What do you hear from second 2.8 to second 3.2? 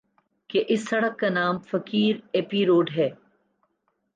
ہے